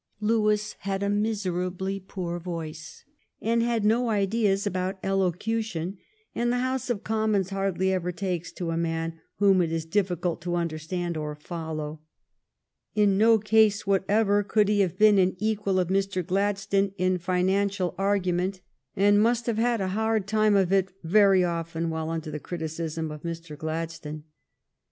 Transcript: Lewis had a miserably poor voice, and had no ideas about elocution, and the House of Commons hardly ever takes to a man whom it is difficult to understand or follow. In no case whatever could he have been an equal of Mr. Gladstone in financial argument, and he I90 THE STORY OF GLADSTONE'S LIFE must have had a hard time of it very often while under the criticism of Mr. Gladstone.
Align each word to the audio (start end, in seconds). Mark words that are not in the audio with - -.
Lewis 0.19 0.73
had 0.79 1.03
a 1.03 1.09
miserably 1.09 1.99
poor 1.99 2.39
voice, 2.39 3.03
and 3.39 3.61
had 3.61 3.85
no 3.85 4.09
ideas 4.09 4.65
about 4.65 4.97
elocution, 5.03 5.99
and 6.33 6.51
the 6.51 6.57
House 6.57 6.89
of 6.89 7.03
Commons 7.03 7.51
hardly 7.51 7.93
ever 7.93 8.11
takes 8.11 8.51
to 8.51 8.71
a 8.71 8.77
man 8.77 9.19
whom 9.37 9.61
it 9.61 9.71
is 9.71 9.85
difficult 9.85 10.41
to 10.41 10.55
understand 10.55 11.15
or 11.17 11.35
follow. 11.35 12.01
In 12.95 13.15
no 13.15 13.37
case 13.37 13.85
whatever 13.85 14.41
could 14.41 14.69
he 14.69 14.79
have 14.79 14.97
been 14.97 15.19
an 15.19 15.35
equal 15.37 15.77
of 15.77 15.89
Mr. 15.89 16.25
Gladstone 16.25 16.93
in 16.97 17.19
financial 17.19 17.93
argument, 17.99 18.55
and 18.55 18.59
he 18.59 18.59
I90 18.59 18.63
THE 18.63 18.85
STORY 18.87 18.87
OF 18.87 19.15
GLADSTONE'S 19.17 19.17
LIFE 19.17 19.23
must 19.23 19.45
have 19.45 19.57
had 19.57 19.81
a 19.81 19.89
hard 19.99 20.27
time 20.27 20.55
of 20.55 20.73
it 20.73 20.91
very 21.03 21.43
often 21.43 21.91
while 21.91 22.09
under 22.09 22.31
the 22.31 22.39
criticism 22.39 23.11
of 23.11 23.21
Mr. 23.21 23.55
Gladstone. 23.55 24.23